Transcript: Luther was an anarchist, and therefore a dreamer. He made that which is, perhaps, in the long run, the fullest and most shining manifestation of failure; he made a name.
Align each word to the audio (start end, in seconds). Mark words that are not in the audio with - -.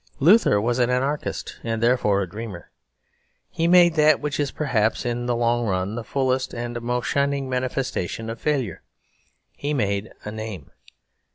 Luther 0.19 0.59
was 0.59 0.79
an 0.79 0.89
anarchist, 0.89 1.59
and 1.63 1.79
therefore 1.79 2.23
a 2.23 2.27
dreamer. 2.27 2.71
He 3.51 3.67
made 3.67 3.93
that 3.93 4.19
which 4.19 4.39
is, 4.39 4.49
perhaps, 4.49 5.05
in 5.05 5.27
the 5.27 5.35
long 5.35 5.67
run, 5.67 5.93
the 5.93 6.03
fullest 6.03 6.55
and 6.55 6.81
most 6.81 7.05
shining 7.05 7.47
manifestation 7.47 8.27
of 8.27 8.41
failure; 8.41 8.81
he 9.55 9.75
made 9.75 10.11
a 10.23 10.31
name. 10.31 10.71